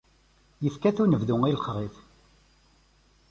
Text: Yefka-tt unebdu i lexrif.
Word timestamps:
Yefka-tt 0.63 1.01
unebdu 1.03 1.35
i 1.49 1.51
lexrif. 1.53 1.95